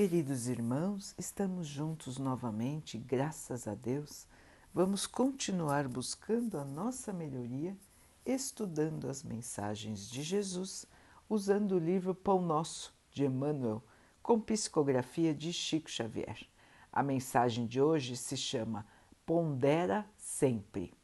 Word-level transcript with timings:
Queridos 0.00 0.48
irmãos, 0.48 1.14
estamos 1.18 1.66
juntos 1.66 2.16
novamente, 2.16 2.96
graças 2.96 3.68
a 3.68 3.74
Deus. 3.74 4.26
Vamos 4.72 5.06
continuar 5.06 5.86
buscando 5.86 6.56
a 6.56 6.64
nossa 6.64 7.12
melhoria, 7.12 7.76
estudando 8.24 9.10
as 9.10 9.22
mensagens 9.22 10.08
de 10.08 10.22
Jesus, 10.22 10.86
usando 11.28 11.72
o 11.72 11.78
livro 11.78 12.14
Pão 12.14 12.40
Nosso 12.40 12.94
de 13.12 13.26
Emmanuel, 13.26 13.84
com 14.22 14.40
psicografia 14.40 15.34
de 15.34 15.52
Chico 15.52 15.90
Xavier. 15.90 16.48
A 16.90 17.02
mensagem 17.02 17.66
de 17.66 17.78
hoje 17.78 18.16
se 18.16 18.38
chama 18.38 18.86
Pondera 19.26 20.06
sempre. 20.16 20.94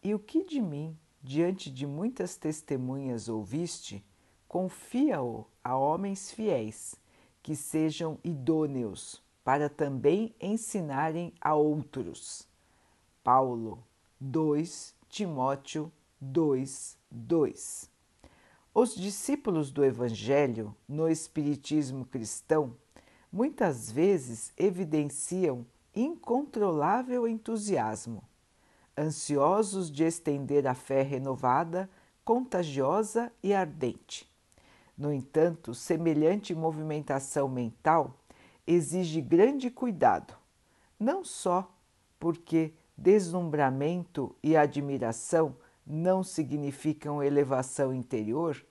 E 0.00 0.14
o 0.14 0.20
que 0.20 0.44
de 0.44 0.62
mim, 0.62 0.96
diante 1.20 1.68
de 1.68 1.84
muitas 1.84 2.36
testemunhas 2.36 3.28
ouviste, 3.28 4.06
confia-o 4.46 5.48
a 5.64 5.76
homens 5.76 6.30
fiéis 6.30 7.01
que 7.42 7.56
sejam 7.56 8.18
idôneos 8.22 9.22
para 9.44 9.68
também 9.68 10.34
ensinarem 10.40 11.32
a 11.40 11.54
outros. 11.54 12.46
Paulo 13.22 13.82
2 14.20 14.94
Timóteo 15.12 15.92
2, 16.18 16.96
2. 17.10 17.90
Os 18.72 18.94
discípulos 18.94 19.70
do 19.70 19.84
Evangelho 19.84 20.74
no 20.88 21.06
Espiritismo 21.06 22.06
cristão 22.06 22.74
muitas 23.30 23.92
vezes 23.92 24.54
evidenciam 24.56 25.66
incontrolável 25.94 27.28
entusiasmo, 27.28 28.24
ansiosos 28.96 29.90
de 29.90 30.04
estender 30.04 30.66
a 30.66 30.74
fé 30.74 31.02
renovada, 31.02 31.90
contagiosa 32.24 33.30
e 33.42 33.52
ardente. 33.52 34.31
No 34.96 35.12
entanto, 35.12 35.74
semelhante 35.74 36.54
movimentação 36.54 37.48
mental 37.48 38.18
exige 38.66 39.20
grande 39.20 39.70
cuidado, 39.70 40.34
não 40.98 41.24
só 41.24 41.72
porque 42.18 42.74
deslumbramento 42.96 44.36
e 44.42 44.56
admiração 44.56 45.56
não 45.84 46.22
significam 46.22 47.22
elevação 47.22 47.92
interior, 47.92 48.64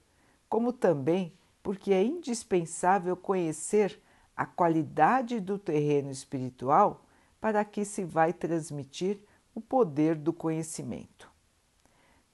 como 0.48 0.72
também 0.72 1.34
porque 1.62 1.92
é 1.92 2.02
indispensável 2.02 3.16
conhecer 3.16 4.00
a 4.36 4.46
qualidade 4.46 5.38
do 5.38 5.58
terreno 5.58 6.10
espiritual 6.10 7.04
para 7.40 7.64
que 7.64 7.84
se 7.84 8.04
vai 8.04 8.32
transmitir 8.32 9.20
o 9.54 9.60
poder 9.60 10.16
do 10.16 10.32
conhecimento. 10.32 11.30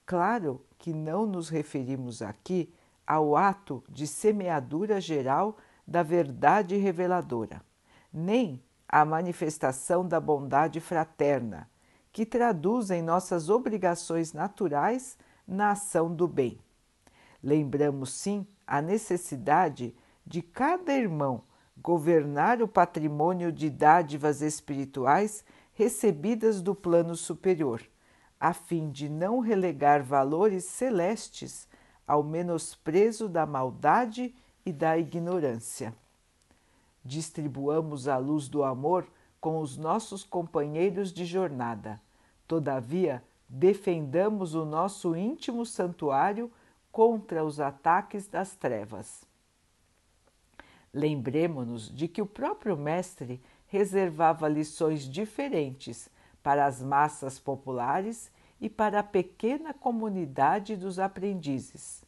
Claro 0.05 0.65
que 0.77 0.93
não 0.93 1.25
nos 1.25 1.49
referimos 1.49 2.21
aqui 2.21 2.73
ao 3.09 3.35
ato 3.35 3.83
de 3.89 4.05
semeadura 4.05 5.01
geral 5.01 5.57
da 5.87 6.03
verdade 6.03 6.77
reveladora, 6.77 7.59
nem 8.13 8.63
à 8.87 9.03
manifestação 9.03 10.07
da 10.07 10.19
bondade 10.19 10.79
fraterna, 10.79 11.67
que 12.11 12.23
traduzem 12.23 13.01
nossas 13.01 13.49
obrigações 13.49 14.31
naturais 14.31 15.17
na 15.47 15.71
ação 15.71 16.13
do 16.13 16.27
bem. 16.27 16.59
Lembramos, 17.41 18.13
sim, 18.13 18.45
a 18.67 18.79
necessidade 18.79 19.95
de 20.23 20.43
cada 20.43 20.93
irmão 20.93 21.41
governar 21.81 22.61
o 22.61 22.67
patrimônio 22.67 23.51
de 23.51 23.71
dádivas 23.71 24.43
espirituais 24.43 25.43
recebidas 25.73 26.61
do 26.61 26.75
plano 26.75 27.15
superior, 27.15 27.81
a 28.39 28.53
fim 28.53 28.91
de 28.91 29.09
não 29.09 29.39
relegar 29.39 30.03
valores 30.03 30.65
celestes 30.65 31.67
ao 32.09 32.23
menosprezo 32.23 33.29
da 33.29 33.45
maldade 33.45 34.33
e 34.65 34.73
da 34.73 34.97
ignorância. 34.97 35.93
Distribuamos 37.05 38.07
a 38.07 38.17
luz 38.17 38.47
do 38.47 38.63
amor 38.63 39.07
com 39.39 39.59
os 39.59 39.77
nossos 39.77 40.23
companheiros 40.23 41.13
de 41.13 41.23
jornada. 41.23 42.01
Todavia, 42.47 43.23
defendamos 43.47 44.55
o 44.55 44.65
nosso 44.65 45.15
íntimo 45.15 45.63
santuário 45.67 46.51
contra 46.91 47.45
os 47.45 47.59
ataques 47.59 48.27
das 48.27 48.55
trevas. 48.55 49.23
Lembremos-nos 50.91 51.93
de 51.93 52.07
que 52.07 52.23
o 52.23 52.25
próprio 52.25 52.75
Mestre 52.75 53.39
reservava 53.67 54.47
lições 54.47 55.03
diferentes 55.03 56.09
para 56.41 56.65
as 56.65 56.81
massas 56.81 57.37
populares 57.37 58.31
e 58.61 58.69
para 58.69 58.99
a 58.99 59.03
pequena 59.03 59.73
comunidade 59.73 60.75
dos 60.75 60.99
aprendizes. 60.99 62.03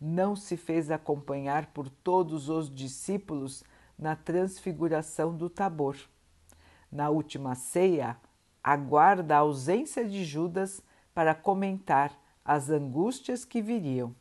Não 0.00 0.34
se 0.34 0.56
fez 0.56 0.90
acompanhar 0.90 1.66
por 1.66 1.90
todos 1.90 2.48
os 2.48 2.74
discípulos 2.74 3.62
na 3.98 4.16
transfiguração 4.16 5.36
do 5.36 5.50
Tabor. 5.50 5.96
Na 6.90 7.10
última 7.10 7.54
ceia, 7.54 8.16
aguarda 8.64 9.36
a 9.36 9.40
ausência 9.40 10.08
de 10.08 10.24
Judas 10.24 10.82
para 11.14 11.34
comentar 11.34 12.18
as 12.42 12.70
angústias 12.70 13.44
que 13.44 13.60
viriam. 13.60 14.14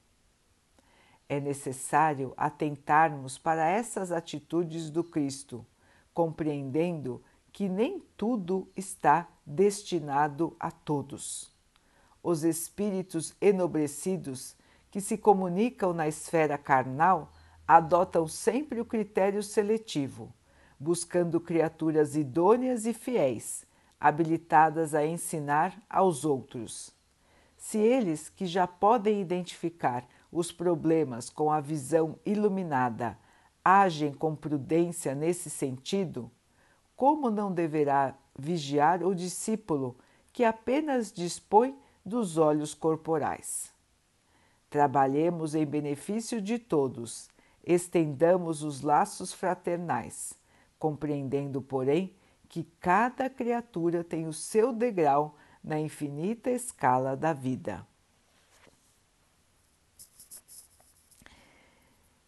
É 1.30 1.40
necessário 1.40 2.34
atentarmos 2.36 3.38
para 3.38 3.70
essas 3.70 4.12
atitudes 4.12 4.90
do 4.90 5.04
Cristo, 5.04 5.66
compreendendo 6.14 7.24
que 7.54 7.70
nem 7.70 8.02
tudo 8.18 8.68
está 8.76 9.30
destinado 9.46 10.58
a 10.60 10.72
todos 10.72 11.58
os 12.24 12.44
espíritos 12.44 13.34
enobrecidos 13.40 14.56
que 14.92 15.00
se 15.00 15.18
comunicam 15.18 15.94
na 15.94 16.08
esfera 16.08 16.58
carnal 16.58 17.32
adotam 17.68 18.28
sempre 18.28 18.82
o 18.82 18.86
critério 18.86 19.44
seletivo, 19.44 20.34
buscando 20.80 21.40
criaturas 21.40 22.16
idôneas 22.16 22.86
e 22.86 22.94
fiéis, 22.94 23.66
habilitadas 24.00 24.96
a 24.96 25.06
ensinar 25.06 25.80
aos 25.90 26.26
outros. 26.26 26.92
Se 27.58 27.78
eles, 27.78 28.30
que 28.30 28.46
já 28.46 28.66
podem 28.66 29.22
identificar 29.22 30.08
os 30.32 30.52
problemas 30.52 31.30
com 31.30 31.52
a 31.52 31.60
visão 31.60 32.18
iluminada, 32.26 33.18
agem 33.64 34.14
com 34.14 34.36
prudência 34.36 35.14
nesse 35.14 35.50
sentido, 35.50 36.32
como 36.96 37.30
não 37.30 37.52
deverá 37.52 38.16
vigiar 38.38 39.04
o 39.04 39.14
discípulo 39.14 39.98
que 40.32 40.44
apenas 40.44 41.12
dispõe 41.12 41.78
dos 42.06 42.38
olhos 42.38 42.74
corporais. 42.74 43.72
Trabalhemos 44.70 45.56
em 45.56 45.66
benefício 45.66 46.42
de 46.42 46.60
todos, 46.60 47.30
estendamos 47.64 48.64
os 48.64 48.82
laços 48.82 49.34
fraternais, 49.34 50.34
compreendendo, 50.78 51.62
porém, 51.62 52.14
que 52.48 52.64
cada 52.80 53.30
criatura 53.30 54.04
tem 54.04 54.28
o 54.28 54.34
seu 54.34 54.74
degrau 54.74 55.36
na 55.64 55.80
infinita 55.80 56.50
escala 56.50 57.16
da 57.16 57.34
vida. 57.34 57.86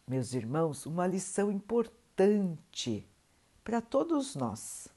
Meus 0.08 0.34
irmãos, 0.34 0.86
uma 0.86 1.08
lição 1.08 1.50
importante 1.52 3.08
para 3.64 3.80
todos 3.80 4.36
nós. 4.36 4.88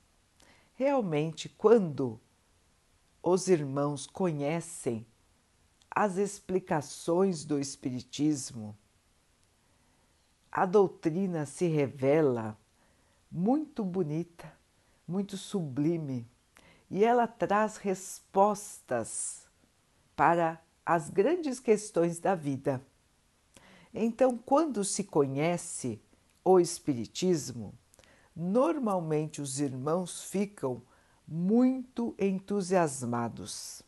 Realmente, 0.75 1.49
quando 1.49 2.19
os 3.27 3.49
irmãos 3.49 4.07
conhecem 4.07 5.07
as 5.91 6.19
explicações 6.19 7.43
do 7.43 7.59
Espiritismo, 7.59 8.77
a 10.53 10.67
doutrina 10.67 11.47
se 11.47 11.67
revela 11.67 12.57
muito 13.33 13.83
bonita, 13.83 14.53
muito 15.09 15.39
sublime 15.39 16.29
e 16.91 17.03
ela 17.03 17.27
traz 17.27 17.79
respostas 17.79 19.49
para 20.15 20.63
as 20.85 21.09
grandes 21.09 21.59
questões 21.59 22.19
da 22.19 22.35
vida. 22.35 22.85
Então, 23.93 24.37
quando 24.37 24.85
se 24.85 25.03
conhece 25.03 25.99
o 26.45 26.61
Espiritismo, 26.61 27.73
normalmente 28.37 29.41
os 29.41 29.61
irmãos 29.61 30.25
ficam 30.25 30.83
muito 31.27 32.15
entusiasmados, 32.19 33.83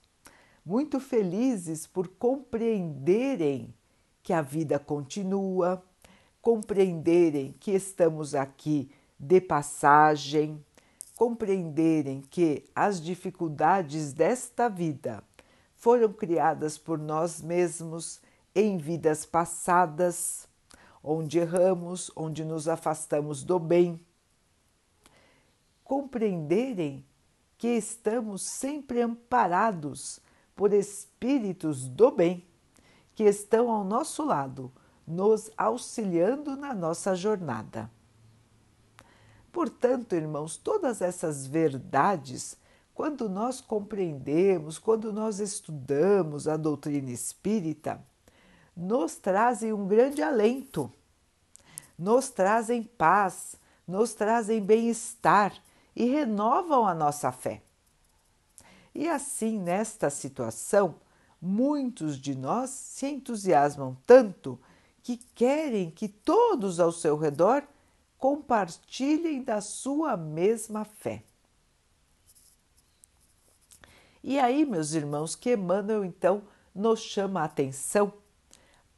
muito 0.65 0.99
felizes 0.99 1.87
por 1.87 2.09
compreenderem 2.09 3.75
que 4.23 4.33
a 4.33 4.43
vida 4.43 4.79
continua, 4.79 5.83
compreenderem 6.41 7.55
que 7.61 7.73
estamos 7.73 8.35
aqui 8.35 8.91
de 9.19 9.41
passagem, 9.41 10.65
compreenderem 11.15 12.23
que 12.23 12.65
as 12.75 13.01
dificuldades 13.01 14.13
desta 14.13 14.69
vida 14.69 15.23
foram 15.75 16.13
criadas 16.13 16.77
por 16.77 16.99
nós 16.99 17.41
mesmos 17.41 18.21
em 18.55 18.79
vidas 18.79 19.25
passadas, 19.25 20.49
onde 21.03 21.39
erramos, 21.39 22.11
onde 22.17 22.45
nos 22.45 22.67
afastamos 22.67 23.45
do 23.45 23.59
bem. 23.59 24.01
Compreenderem 25.85 27.05
que 27.59 27.69
estamos 27.69 28.43
sempre 28.43 29.01
amparados 29.01 30.21
por 30.55 30.73
espíritos 30.73 31.87
do 31.89 32.11
bem 32.11 32.47
que 33.15 33.25
estão 33.25 33.71
ao 33.71 33.83
nosso 33.83 34.25
lado, 34.25 34.71
nos 35.07 35.51
auxiliando 35.57 36.57
na 36.57 36.75
nossa 36.75 37.15
jornada. 37.15 37.91
Portanto, 39.51 40.15
irmãos, 40.15 40.57
todas 40.59 41.01
essas 41.01 41.47
verdades, 41.47 42.59
quando 42.93 43.29
nós 43.29 43.61
compreendemos, 43.61 44.79
quando 44.79 45.13
nós 45.13 45.39
estudamos 45.39 46.47
a 46.47 46.59
doutrina 46.59 47.11
espírita, 47.11 48.05
nos 48.77 49.17
trazem 49.17 49.73
um 49.73 49.87
grande 49.87 50.23
alento, 50.23 50.93
nos 51.99 52.29
trazem 52.29 52.83
paz, 52.83 53.57
nos 53.87 54.13
trazem 54.13 54.61
bem-estar 54.61 55.55
e 55.97 56.05
renovam 56.05 56.87
a 56.87 56.95
nossa 56.95 57.33
fé. 57.33 57.63
E 58.95 59.09
assim, 59.09 59.59
nesta 59.59 60.11
situação, 60.11 60.97
muitos 61.41 62.19
de 62.19 62.35
nós 62.35 62.69
se 62.69 63.07
entusiasmam 63.07 63.97
tanto 64.07 64.61
que 65.03 65.17
querem 65.35 65.91
que 65.91 66.07
todos 66.09 66.79
ao 66.79 66.93
seu 66.93 67.17
redor 67.17 67.67
compartilhem 68.19 69.43
da 69.43 69.61
sua 69.61 70.17
mesma 70.17 70.85
fé. 70.85 71.23
E 74.23 74.39
aí, 74.39 74.67
meus 74.67 74.93
irmãos, 74.93 75.35
que 75.37 75.53
Emmanuel 75.53 76.05
então 76.05 76.43
nos 76.75 77.01
chama 77.01 77.41
a 77.41 77.45
atenção 77.45 78.13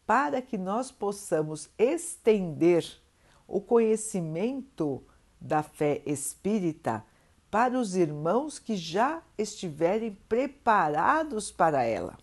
para 0.06 0.40
que 0.40 0.56
nós 0.56 0.90
possamos 0.90 1.68
estender 1.76 2.84
o 3.46 3.60
conhecimento 3.60 5.04
da 5.40 5.62
fé 5.62 6.02
espírita 6.04 7.04
para 7.50 7.78
os 7.78 7.96
irmãos 7.96 8.58
que 8.58 8.76
já 8.76 9.22
estiverem 9.36 10.16
preparados 10.28 11.50
para 11.50 11.82
ela. 11.82 12.18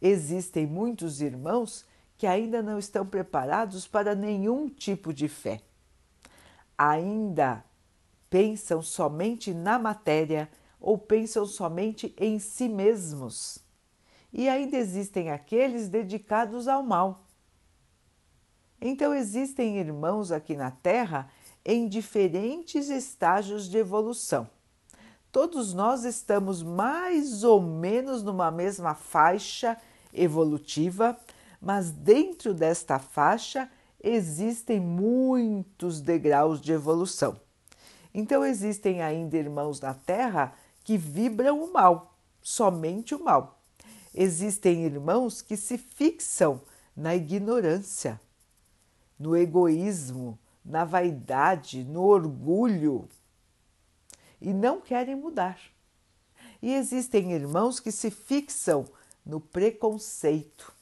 Existem 0.00 0.66
muitos 0.66 1.20
irmãos 1.20 1.84
que 2.16 2.26
ainda 2.26 2.62
não 2.62 2.78
estão 2.78 3.04
preparados 3.06 3.86
para 3.86 4.14
nenhum 4.14 4.68
tipo 4.68 5.12
de 5.12 5.28
fé. 5.28 5.60
Ainda 6.76 7.64
pensam 8.28 8.82
somente 8.82 9.52
na 9.52 9.78
matéria 9.78 10.48
ou 10.80 10.98
pensam 10.98 11.46
somente 11.46 12.14
em 12.18 12.38
si 12.38 12.68
mesmos. 12.68 13.58
E 14.32 14.48
ainda 14.48 14.76
existem 14.76 15.30
aqueles 15.30 15.88
dedicados 15.88 16.68
ao 16.68 16.82
mal. 16.82 17.24
Então, 18.80 19.14
existem 19.14 19.78
irmãos 19.78 20.30
aqui 20.30 20.54
na 20.54 20.70
Terra 20.70 21.30
em 21.64 21.88
diferentes 21.88 22.88
estágios 22.90 23.68
de 23.68 23.78
evolução. 23.78 24.48
Todos 25.32 25.72
nós 25.74 26.04
estamos 26.04 26.62
mais 26.62 27.42
ou 27.42 27.60
menos 27.60 28.22
numa 28.22 28.50
mesma 28.50 28.94
faixa 28.94 29.76
evolutiva, 30.12 31.18
mas 31.60 31.90
dentro 31.90 32.54
desta 32.54 32.98
faixa 32.98 33.68
existem 34.00 34.78
muitos 34.78 36.00
degraus 36.00 36.60
de 36.60 36.72
evolução. 36.72 37.40
Então, 38.12 38.44
existem 38.44 39.02
ainda 39.02 39.36
irmãos 39.36 39.80
na 39.80 39.92
Terra 39.92 40.52
que 40.84 40.96
vibram 40.96 41.64
o 41.64 41.72
mal, 41.72 42.14
somente 42.40 43.14
o 43.14 43.24
mal. 43.24 43.58
Existem 44.14 44.84
irmãos 44.84 45.42
que 45.42 45.56
se 45.56 45.76
fixam 45.76 46.60
na 46.94 47.16
ignorância, 47.16 48.20
no 49.18 49.36
egoísmo, 49.36 50.38
na 50.64 50.84
vaidade, 50.84 51.84
no 51.84 52.02
orgulho 52.02 53.08
e 54.40 54.52
não 54.52 54.80
querem 54.80 55.14
mudar. 55.14 55.58
E 56.62 56.72
existem 56.72 57.32
irmãos 57.32 57.78
que 57.78 57.92
se 57.92 58.10
fixam 58.10 58.86
no 59.24 59.40
preconceito, 59.40 60.72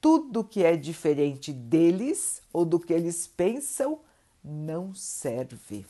tudo 0.00 0.44
que 0.44 0.64
é 0.64 0.76
diferente 0.76 1.52
deles 1.52 2.42
ou 2.52 2.64
do 2.64 2.80
que 2.80 2.92
eles 2.92 3.26
pensam 3.26 4.00
não 4.42 4.94
serve. 4.94 5.86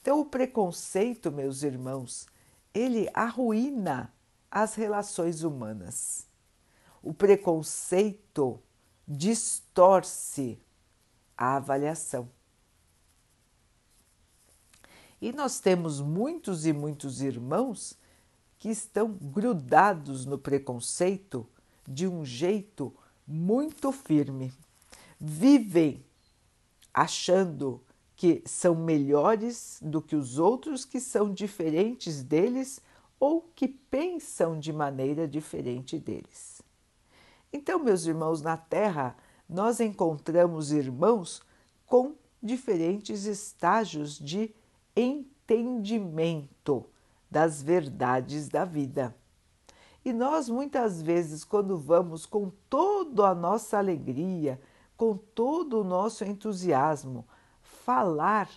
Então, 0.00 0.20
o 0.20 0.24
preconceito, 0.24 1.30
meus 1.32 1.62
irmãos, 1.62 2.26
ele 2.74 3.08
arruína 3.14 4.12
as 4.50 4.74
relações 4.74 5.42
humanas. 5.42 6.26
O 7.02 7.12
preconceito 7.12 8.60
distorce 9.06 10.60
a 11.36 11.56
avaliação. 11.56 12.28
E 15.20 15.32
nós 15.32 15.58
temos 15.60 16.00
muitos 16.00 16.66
e 16.66 16.72
muitos 16.72 17.22
irmãos 17.22 17.98
que 18.58 18.68
estão 18.68 19.12
grudados 19.12 20.24
no 20.24 20.38
preconceito 20.38 21.46
de 21.86 22.06
um 22.06 22.24
jeito 22.24 22.92
muito 23.26 23.92
firme. 23.92 24.52
Vivem 25.18 26.04
achando 26.92 27.82
que 28.14 28.42
são 28.46 28.74
melhores 28.74 29.78
do 29.82 30.00
que 30.00 30.16
os 30.16 30.38
outros 30.38 30.84
que 30.84 31.00
são 31.00 31.32
diferentes 31.32 32.22
deles 32.22 32.80
ou 33.20 33.42
que 33.54 33.68
pensam 33.68 34.58
de 34.58 34.72
maneira 34.72 35.28
diferente 35.28 35.98
deles. 35.98 36.62
Então, 37.52 37.78
meus 37.78 38.06
irmãos, 38.06 38.42
na 38.42 38.56
Terra 38.56 39.16
nós 39.48 39.80
encontramos 39.80 40.72
irmãos 40.72 41.42
com 41.86 42.14
diferentes 42.42 43.24
estágios 43.24 44.18
de 44.18 44.54
entendimento 44.94 46.86
das 47.30 47.62
verdades 47.62 48.48
da 48.48 48.64
vida. 48.64 49.14
E 50.04 50.12
nós 50.12 50.48
muitas 50.48 51.02
vezes, 51.02 51.42
quando 51.44 51.76
vamos 51.76 52.26
com 52.26 52.52
toda 52.70 53.28
a 53.28 53.34
nossa 53.34 53.78
alegria, 53.78 54.60
com 54.96 55.16
todo 55.16 55.80
o 55.80 55.84
nosso 55.84 56.24
entusiasmo, 56.24 57.26
falar 57.60 58.48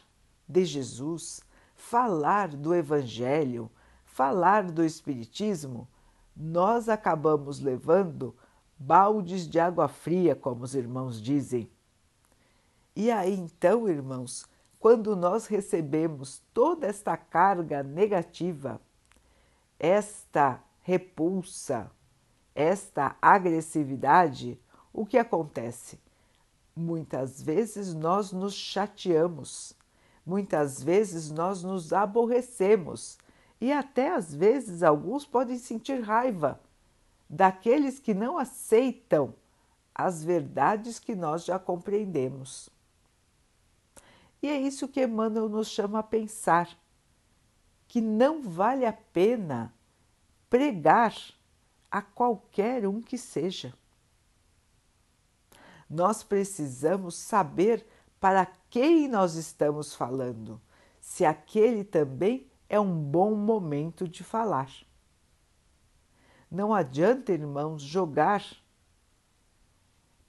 de 0.48 0.64
Jesus, 0.64 1.42
falar 1.76 2.50
do 2.50 2.74
Evangelho, 2.74 3.70
falar 4.06 4.64
do 4.72 4.84
Espiritismo, 4.84 5.88
nós 6.36 6.88
acabamos 6.88 7.60
levando 7.60 8.36
baldes 8.80 9.46
de 9.46 9.60
água 9.60 9.90
fria, 9.90 10.34
como 10.34 10.64
os 10.64 10.74
irmãos 10.74 11.22
dizem. 11.22 11.70
E 12.96 13.12
aí 13.12 13.34
então, 13.34 13.90
irmãos, 13.90 14.48
quando 14.80 15.16
nós 15.16 15.48
recebemos 15.48 16.42
toda 16.54 16.88
esta 16.88 17.18
carga 17.18 17.84
negativa, 17.84 18.80
esta 19.78 20.64
repulsa, 20.82 21.92
esta 22.56 23.18
agressividade, 23.22 24.58
o 24.94 25.06
que 25.06 25.18
acontece? 25.18 26.00
Muitas 26.74 27.42
vezes 27.42 27.94
nós 27.94 28.32
nos 28.32 28.54
chateamos, 28.54 29.76
muitas 30.26 30.82
vezes 30.82 31.30
nós 31.30 31.64
nos 31.64 31.92
aborrecemos 31.92 33.18
e 33.60 33.74
até 33.74 34.14
às 34.14 34.34
vezes 34.34 34.84
alguns 34.84 35.26
podem 35.26 35.58
sentir 35.58 36.00
raiva 36.00 36.60
daqueles 37.30 38.00
que 38.00 38.14
não 38.14 38.38
aceitam 38.38 39.36
as 39.94 40.24
verdades 40.24 40.98
que 40.98 41.14
nós 41.14 41.46
já 41.46 41.60
compreendemos. 41.60 42.70
E 44.42 44.48
é 44.48 44.58
isso 44.58 44.88
que 44.88 45.04
Emmanuel 45.04 45.50
nos 45.50 45.68
chama 45.68 46.00
a 46.00 46.04
pensar, 46.04 46.70
que 47.88 48.00
não 48.00 48.42
vale 48.42 48.86
a 48.86 48.94
pena 48.94 49.74
pregar 50.50 51.14
a 51.92 52.02
qualquer 52.02 52.88
um 52.88 53.02
que 53.02 53.18
seja. 53.18 53.74
Nós 55.90 56.24
precisamos 56.24 57.16
saber 57.16 57.86
para 58.20 58.46
quem 58.70 59.08
nós 59.08 59.36
estamos 59.36 59.94
falando, 59.94 60.62
se 61.02 61.26
aquele 61.26 61.84
também 61.84 62.50
é 62.70 62.80
um 62.80 62.96
bom 62.96 63.34
momento 63.36 64.08
de 64.08 64.24
falar. 64.24 64.70
Não 66.50 66.74
adianta, 66.74 67.32
irmãos, 67.32 67.82
jogar 67.82 68.44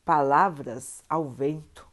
palavras 0.04 1.02
ao 1.08 1.30
vento. 1.30 1.88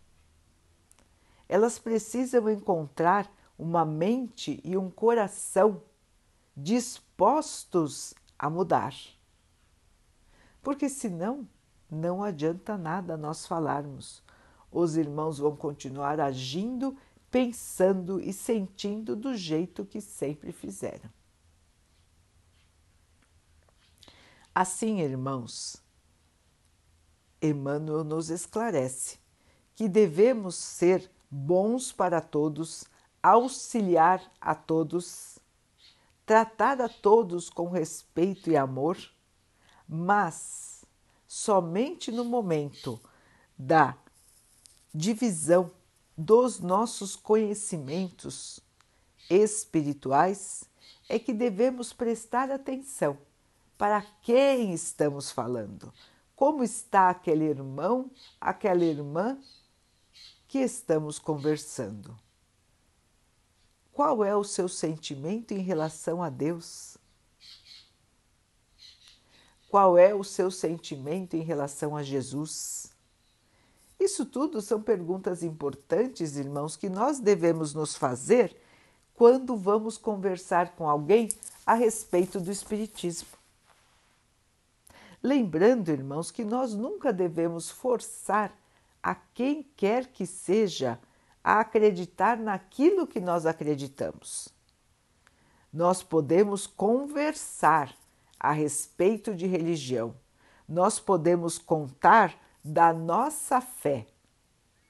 Elas 1.47 1.79
precisam 1.79 2.49
encontrar 2.49 3.31
uma 3.57 3.85
mente 3.85 4.59
e 4.63 4.75
um 4.75 4.89
coração 4.89 5.81
dispostos 6.55 8.13
a 8.37 8.49
mudar. 8.49 8.93
Porque 10.61 10.89
senão 10.89 11.47
não 11.89 12.21
adianta 12.21 12.77
nada 12.77 13.15
nós 13.15 13.45
falarmos. 13.45 14.21
Os 14.69 14.97
irmãos 14.97 15.37
vão 15.37 15.55
continuar 15.55 16.19
agindo, 16.19 16.97
pensando 17.31 18.19
e 18.19 18.33
sentindo 18.33 19.15
do 19.15 19.33
jeito 19.35 19.85
que 19.85 20.01
sempre 20.01 20.51
fizeram. 20.51 21.16
Assim, 24.59 25.01
irmãos, 25.01 25.83
Emmanuel 27.39 28.03
nos 28.03 28.31
esclarece 28.31 29.19
que 29.75 29.87
devemos 29.87 30.55
ser 30.55 31.11
bons 31.29 31.91
para 31.91 32.19
todos, 32.19 32.85
auxiliar 33.21 34.19
a 34.41 34.55
todos 34.55 35.37
tratar 36.25 36.81
a 36.81 36.89
todos 36.89 37.51
com 37.51 37.69
respeito 37.69 38.49
e 38.49 38.57
amor, 38.57 38.97
mas 39.87 40.83
somente 41.27 42.11
no 42.11 42.25
momento 42.25 42.99
da 43.55 43.95
divisão 44.91 45.69
dos 46.17 46.59
nossos 46.59 47.15
conhecimentos 47.15 48.59
espirituais 49.29 50.63
é 51.07 51.19
que 51.19 51.31
devemos 51.31 51.93
prestar 51.93 52.49
atenção 52.49 53.19
para 53.77 54.01
quem 54.21 54.73
estamos 54.73 55.31
falando, 55.31 55.93
como 56.35 56.63
está 56.63 57.09
aquele 57.09 57.45
irmão, 57.45 58.09
aquela 58.41 58.83
irmã 58.83 59.37
que 60.47 60.59
estamos 60.59 61.19
conversando. 61.19 62.17
Qual 63.91 64.23
é 64.23 64.35
o 64.35 64.43
seu 64.43 64.69
sentimento 64.69 65.53
em 65.53 65.59
relação 65.59 66.21
a 66.21 66.29
Deus? 66.29 66.97
Qual 69.69 69.97
é 69.97 70.13
o 70.13 70.23
seu 70.23 70.49
sentimento 70.49 71.35
em 71.35 71.41
relação 71.41 71.95
a 71.95 72.01
Jesus? 72.01 72.91
Isso 73.99 74.25
tudo 74.25 74.61
são 74.61 74.81
perguntas 74.81 75.43
importantes, 75.43 76.37
irmãos, 76.37 76.77
que 76.77 76.87
nós 76.87 77.19
devemos 77.19 77.73
nos 77.73 77.95
fazer 77.95 78.55
quando 79.13 79.57
vamos 79.57 79.97
conversar 79.97 80.75
com 80.75 80.87
alguém 80.87 81.29
a 81.65 81.73
respeito 81.73 82.39
do 82.39 82.51
Espiritismo. 82.51 83.36
Lembrando, 85.21 85.89
irmãos, 85.89 86.31
que 86.31 86.43
nós 86.43 86.73
nunca 86.73 87.11
devemos 87.11 87.69
forçar 87.69 88.55
a 89.01 89.15
quem 89.15 89.63
quer 89.75 90.07
que 90.07 90.25
seja 90.25 90.99
a 91.43 91.59
acreditar 91.61 92.37
naquilo 92.37 93.07
que 93.07 93.19
nós 93.19 93.45
acreditamos. 93.45 94.49
Nós 95.71 96.03
podemos 96.03 96.67
conversar 96.67 97.95
a 98.39 98.51
respeito 98.51 99.33
de 99.33 99.47
religião. 99.47 100.15
Nós 100.67 100.99
podemos 100.99 101.57
contar 101.57 102.37
da 102.63 102.91
nossa 102.91 103.61
fé, 103.61 104.07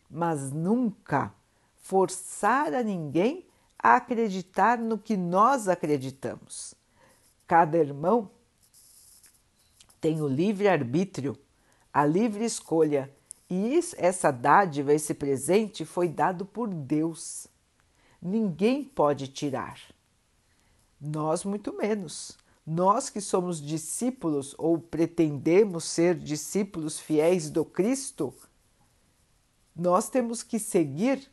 mas 0.10 0.52
nunca 0.52 1.34
forçar 1.76 2.74
a 2.74 2.84
ninguém 2.84 3.46
a 3.78 3.96
acreditar 3.96 4.78
no 4.78 4.98
que 4.98 5.16
nós 5.16 5.68
acreditamos. 5.68 6.74
Cada 7.46 7.78
irmão 7.78 8.32
tem 10.00 10.22
o 10.22 10.28
livre 10.28 10.68
arbítrio, 10.68 11.38
a 11.94 12.06
livre 12.06 12.46
escolha, 12.46 13.14
e 13.50 13.80
essa 13.98 14.30
dádiva, 14.30 14.94
esse 14.94 15.14
presente 15.14 15.86
foi 15.86 16.10
dado 16.10 16.46
por 16.46 16.68
Deus. 16.68 17.48
Ninguém 18.22 18.84
pode 18.84 19.28
tirar. 19.28 19.80
Nós, 21.00 21.46
muito 21.46 21.76
menos. 21.78 22.38
Nós 22.66 23.10
que 23.10 23.22
somos 23.22 23.62
discípulos 23.62 24.54
ou 24.58 24.78
pretendemos 24.78 25.86
ser 25.86 26.16
discípulos 26.16 27.00
fiéis 27.00 27.50
do 27.50 27.64
Cristo, 27.64 28.34
nós 29.74 30.10
temos 30.10 30.44
que 30.44 30.60
seguir 30.60 31.32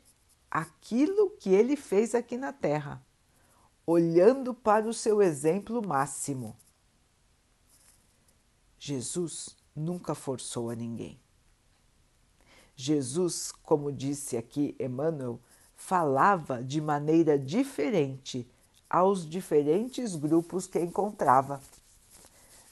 aquilo 0.49 1.31
que 1.31 1.49
ele 1.49 1.75
fez 1.75 2.15
aqui 2.15 2.37
na 2.37 2.53
Terra, 2.53 3.05
olhando 3.85 4.53
para 4.53 4.87
o 4.87 4.93
seu 4.93 5.21
exemplo 5.21 5.85
máximo. 5.85 6.55
Jesus 8.87 9.55
nunca 9.75 10.13
forçou 10.13 10.69
a 10.69 10.75
ninguém. 10.75 11.19
Jesus, 12.75 13.51
como 13.63 13.91
disse 13.91 14.37
aqui 14.37 14.75
Emmanuel, 14.79 15.39
falava 15.75 16.63
de 16.63 16.79
maneira 16.79 17.35
diferente 17.39 18.47
aos 18.87 19.27
diferentes 19.27 20.15
grupos 20.15 20.67
que 20.67 20.79
encontrava. 20.79 21.59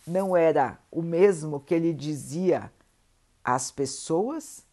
Não 0.05 0.38
era 0.38 0.77
o 0.91 1.01
mesmo 1.01 1.60
que 1.60 1.74
ele 1.74 1.91
dizia 1.91 2.72
às 3.43 3.72
pessoas 3.72 4.63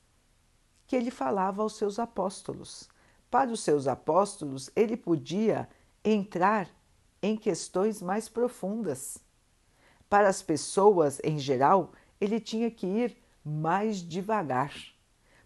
que 0.86 0.94
ele 0.94 1.10
falava 1.10 1.62
aos 1.62 1.74
seus 1.74 1.98
apóstolos. 1.98 2.86
Para 3.30 3.50
os 3.50 3.60
seus 3.60 3.88
apóstolos, 3.88 4.68
ele 4.76 4.94
podia 4.94 5.66
entrar 6.04 6.68
em 7.22 7.34
questões 7.34 8.02
mais 8.02 8.28
profundas. 8.28 9.18
Para 10.10 10.28
as 10.28 10.42
pessoas 10.42 11.18
em 11.24 11.38
geral, 11.38 11.92
ele 12.20 12.38
tinha 12.38 12.70
que 12.70 12.86
ir 12.86 13.16
mais 13.42 14.06
devagar, 14.06 14.74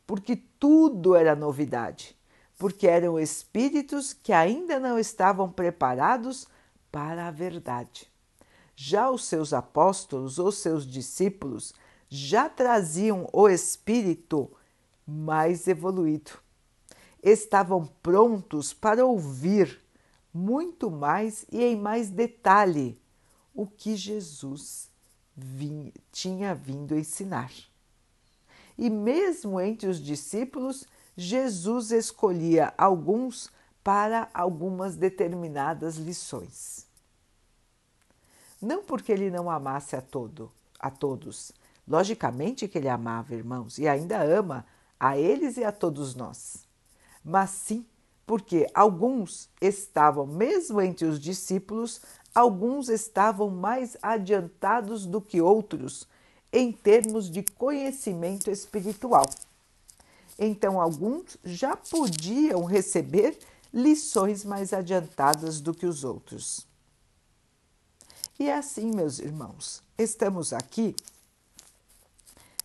porque 0.04 0.34
tudo 0.58 1.14
era 1.14 1.36
novidade 1.36 2.16
porque 2.58 2.86
eram 2.86 3.18
espíritos 3.18 4.12
que 4.12 4.32
ainda 4.32 4.78
não 4.78 4.98
estavam 4.98 5.50
preparados 5.50 6.46
para 6.90 7.28
a 7.28 7.30
verdade. 7.30 8.10
Já 8.76 9.10
os 9.10 9.24
seus 9.24 9.52
apóstolos, 9.52 10.38
os 10.38 10.58
seus 10.58 10.86
discípulos, 10.86 11.74
já 12.08 12.48
traziam 12.48 13.28
o 13.32 13.48
espírito 13.48 14.50
mais 15.06 15.66
evoluído. 15.68 16.32
Estavam 17.22 17.86
prontos 18.02 18.72
para 18.72 19.04
ouvir 19.04 19.80
muito 20.32 20.90
mais 20.90 21.44
e 21.50 21.62
em 21.62 21.76
mais 21.76 22.10
detalhe 22.10 23.00
o 23.54 23.66
que 23.66 23.96
Jesus 23.96 24.90
vinha, 25.36 25.92
tinha 26.10 26.54
vindo 26.54 26.96
ensinar. 26.96 27.52
E 28.76 28.90
mesmo 28.90 29.60
entre 29.60 29.88
os 29.88 30.00
discípulos 30.00 30.84
Jesus 31.16 31.92
escolhia 31.92 32.74
alguns 32.76 33.50
para 33.84 34.28
algumas 34.34 34.96
determinadas 34.96 35.96
lições. 35.96 36.86
Não 38.60 38.82
porque 38.82 39.12
ele 39.12 39.30
não 39.30 39.50
amasse 39.50 39.94
a 39.94 40.00
todo, 40.00 40.50
a 40.80 40.90
todos. 40.90 41.52
Logicamente 41.86 42.66
que 42.66 42.78
ele 42.78 42.88
amava, 42.88 43.34
irmãos, 43.34 43.78
e 43.78 43.86
ainda 43.86 44.20
ama 44.22 44.66
a 44.98 45.18
eles 45.18 45.56
e 45.58 45.64
a 45.64 45.70
todos 45.70 46.14
nós. 46.14 46.66
Mas 47.22 47.50
sim 47.50 47.86
porque 48.26 48.66
alguns 48.72 49.50
estavam, 49.60 50.26
mesmo 50.26 50.80
entre 50.80 51.06
os 51.06 51.20
discípulos, 51.20 52.00
alguns 52.34 52.88
estavam 52.88 53.48
mais 53.48 53.96
adiantados 54.02 55.06
do 55.06 55.20
que 55.20 55.40
outros 55.40 56.08
em 56.52 56.72
termos 56.72 57.30
de 57.30 57.42
conhecimento 57.42 58.50
espiritual. 58.50 59.28
Então, 60.38 60.80
alguns 60.80 61.36
já 61.44 61.76
podiam 61.76 62.64
receber 62.64 63.38
lições 63.72 64.44
mais 64.44 64.72
adiantadas 64.72 65.60
do 65.60 65.72
que 65.72 65.86
os 65.86 66.04
outros. 66.04 66.66
E 68.38 68.48
é 68.48 68.56
assim, 68.56 68.90
meus 68.92 69.18
irmãos, 69.20 69.82
estamos 69.96 70.52
aqui 70.52 70.94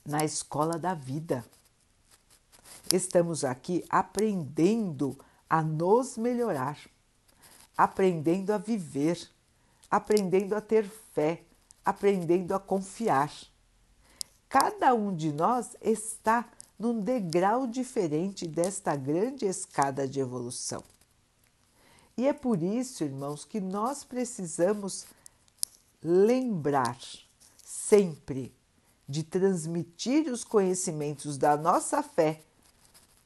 na 0.05 0.23
escola 0.23 0.79
da 0.79 0.95
vida. 0.95 1.45
Estamos 2.91 3.43
aqui 3.43 3.85
aprendendo 3.88 5.17
a 5.47 5.61
nos 5.61 6.17
melhorar, 6.17 6.79
aprendendo 7.77 8.51
a 8.51 8.57
viver, 8.57 9.29
aprendendo 9.89 10.55
a 10.55 10.62
ter 10.62 10.88
fé, 11.13 11.43
aprendendo 11.84 12.53
a 12.53 12.60
confiar. 12.60 13.31
Cada 14.48 14.93
um 14.93 15.15
de 15.15 15.31
nós 15.31 15.75
está 15.81 16.50
num 16.77 17.01
degrau 17.01 17.67
diferente 17.67 18.48
desta 18.48 18.96
grande 18.96 19.46
escada 19.46 20.08
de 20.08 20.19
evolução. 20.19 20.84
E 22.17 22.27
é 22.27 22.34
por 22.34 22.62
isso, 22.62 23.03
irmãos, 23.03 23.46
que 23.46 23.62
nós 23.62 24.03
precisamos 24.03 25.05
lembrar 26.03 26.98
sempre 27.63 28.53
de 29.08 29.24
transmitir 29.24 30.31
os 30.31 30.43
conhecimentos 30.43 31.38
da 31.38 31.58
nossa 31.58 32.03
fé 32.03 32.41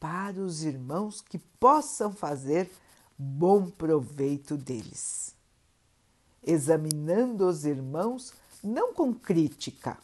para 0.00 0.40
os 0.40 0.64
irmãos 0.64 1.20
que 1.20 1.38
possam 1.38 2.12
fazer 2.12 2.70
bom 3.18 3.68
proveito 3.70 4.56
deles. 4.56 5.34
Examinando 6.46 7.46
os 7.46 7.64
irmãos 7.64 8.32
não 8.62 8.92
com 8.92 9.12
crítica. 9.12 9.98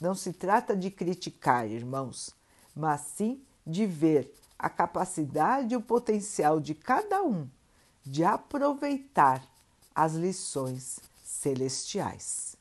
Não 0.00 0.14
se 0.14 0.32
trata 0.32 0.76
de 0.76 0.90
criticar, 0.90 1.68
irmãos, 1.68 2.34
mas 2.74 3.00
sim 3.00 3.42
de 3.66 3.86
ver 3.86 4.32
a 4.58 4.68
capacidade 4.68 5.74
e 5.74 5.76
o 5.76 5.80
potencial 5.80 6.60
de 6.60 6.74
cada 6.74 7.22
um 7.22 7.48
de 8.04 8.24
aproveitar 8.24 9.46
as 9.94 10.14
lições 10.14 10.98
celestiais. 11.22 12.56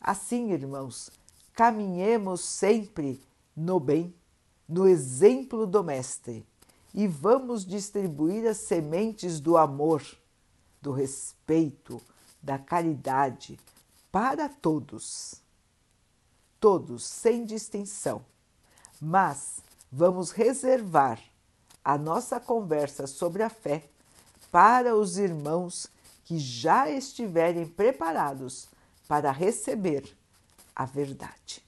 Assim, 0.00 0.52
irmãos, 0.52 1.10
caminhemos 1.54 2.40
sempre 2.40 3.22
no 3.54 3.78
bem, 3.78 4.14
no 4.68 4.88
exemplo 4.88 5.66
do 5.66 5.84
Mestre, 5.84 6.46
e 6.94 7.06
vamos 7.06 7.64
distribuir 7.64 8.46
as 8.46 8.58
sementes 8.58 9.40
do 9.40 9.56
amor, 9.56 10.02
do 10.82 10.90
respeito, 10.92 12.02
da 12.42 12.58
caridade 12.58 13.58
para 14.10 14.48
todos. 14.48 15.36
Todos 16.60 17.04
sem 17.04 17.44
distinção, 17.44 18.24
mas 19.00 19.60
vamos 19.90 20.30
reservar 20.30 21.20
a 21.84 21.96
nossa 21.96 22.38
conversa 22.38 23.06
sobre 23.06 23.42
a 23.42 23.48
fé 23.48 23.88
para 24.50 24.94
os 24.94 25.18
irmãos 25.18 25.88
que 26.24 26.38
já 26.38 26.88
estiverem 26.90 27.66
preparados 27.66 28.68
para 29.08 29.30
receber 29.32 30.16
a 30.74 30.84
verdade. 30.84 31.62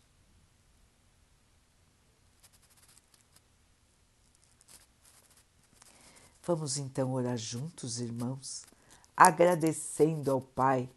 Vamos 6.47 6.77
então 6.77 7.13
orar 7.13 7.39
juntos, 7.39 7.99
irmãos, 7.99 8.65
agradecendo 9.17 10.31
ao 10.31 10.41
Pai 10.41 10.89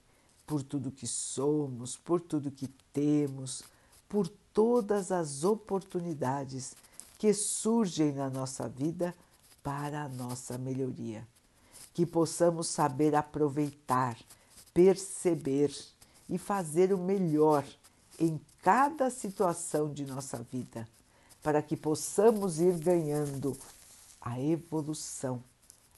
por 0.46 0.64
tudo 0.64 0.92
que 0.92 1.06
somos, 1.06 1.98
por 1.98 2.22
tudo 2.22 2.52
que 2.52 2.68
temos, 2.94 3.64
por 4.08 4.28
todas 4.54 5.12
as 5.12 5.44
oportunidades 5.44 6.76
que 7.18 7.34
surgem 7.34 8.14
na 8.14 8.30
nossa 8.30 8.68
vida 8.70 9.14
para 9.62 10.04
a 10.04 10.10
nossa 10.10 10.58
melhoria. 10.58 11.28
Que 11.94 12.06
possamos 12.06 12.68
saber 12.68 13.16
aproveitar, 13.16 14.18
perceber 14.74 15.76
e 16.30 16.38
fazer 16.38 16.94
o 16.94 16.98
melhor 16.98 17.66
em 18.20 18.40
cada 18.62 19.10
situação 19.10 19.92
de 19.92 20.06
nossa 20.06 20.38
vida, 20.52 20.88
para 21.44 21.62
que 21.62 21.76
possamos 21.76 22.60
ir 22.60 22.78
ganhando 22.78 23.58
a 24.22 24.40
evolução, 24.40 25.44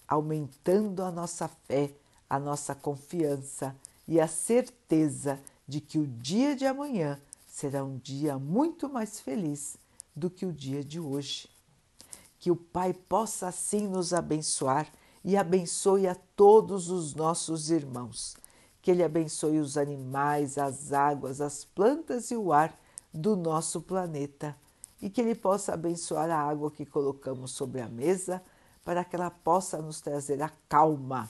aumentando 0.08 1.04
a 1.04 1.12
nossa 1.12 1.48
fé, 1.48 1.92
a 2.30 2.40
nossa 2.40 2.76
confiança 2.76 3.76
e 4.08 4.20
a 4.20 4.28
certeza 4.28 5.40
de 5.68 5.82
que 5.82 5.98
o 5.98 6.06
dia 6.06 6.56
de 6.56 6.66
amanhã 6.66 7.20
será 7.48 7.84
um 7.84 7.98
dia 7.98 8.38
muito 8.38 8.88
mais 8.88 9.20
feliz 9.20 9.78
do 10.16 10.30
que 10.30 10.46
o 10.46 10.54
dia 10.54 10.84
de 10.84 11.00
hoje. 11.00 11.50
Que 12.38 12.52
o 12.52 12.56
Pai 12.56 12.94
possa 12.94 13.48
assim 13.48 13.88
nos 13.88 14.14
abençoar 14.14 14.88
e 15.24 15.36
abençoe 15.36 16.08
a 16.08 16.16
todos 16.36 16.90
os 16.90 17.14
nossos 17.14 17.70
irmãos. 17.70 18.36
Que 18.82 18.92
Ele 18.92 19.04
abençoe 19.04 19.60
os 19.60 19.78
animais, 19.78 20.58
as 20.58 20.94
águas, 20.94 21.42
as 21.42 21.66
plantas 21.66 22.32
e 22.32 22.36
o 22.36 22.54
ar 22.54 22.80
do 23.14 23.36
nosso 23.36 23.82
planeta 23.82 24.56
e 25.02 25.10
que 25.10 25.22
Ele 25.22 25.36
possa 25.36 25.74
abençoar 25.74 26.30
a 26.30 26.38
água 26.38 26.72
que 26.72 26.86
colocamos 26.86 27.52
sobre 27.52 27.82
a 27.82 27.88
mesa 27.88 28.42
para 28.84 29.04
que 29.04 29.16
ela 29.16 29.30
possa 29.30 29.82
nos 29.82 30.02
trazer 30.02 30.42
a 30.42 30.50
calma 30.68 31.30